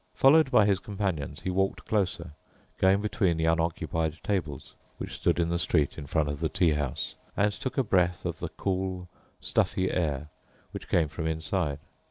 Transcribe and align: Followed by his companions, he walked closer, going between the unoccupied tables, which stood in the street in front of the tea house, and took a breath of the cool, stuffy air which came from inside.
Followed 0.15 0.49
by 0.49 0.65
his 0.65 0.79
companions, 0.79 1.41
he 1.41 1.51
walked 1.51 1.85
closer, 1.85 2.31
going 2.79 3.01
between 3.03 3.37
the 3.37 3.45
unoccupied 3.45 4.15
tables, 4.23 4.73
which 4.97 5.13
stood 5.13 5.37
in 5.37 5.49
the 5.49 5.59
street 5.59 5.95
in 5.95 6.07
front 6.07 6.27
of 6.27 6.39
the 6.39 6.49
tea 6.49 6.71
house, 6.71 7.13
and 7.37 7.51
took 7.51 7.77
a 7.77 7.83
breath 7.83 8.25
of 8.25 8.39
the 8.39 8.49
cool, 8.49 9.07
stuffy 9.39 9.91
air 9.91 10.29
which 10.71 10.89
came 10.89 11.07
from 11.07 11.27
inside. 11.27 11.77